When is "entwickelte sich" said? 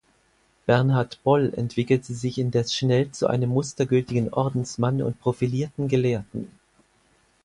1.55-2.39